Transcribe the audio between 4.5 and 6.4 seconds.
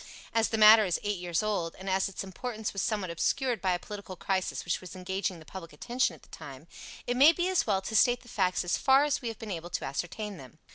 which was engaging the public attention at the